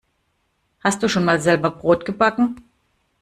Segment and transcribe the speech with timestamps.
[0.79, 2.63] Hast du schon mal selber Brot gebacken?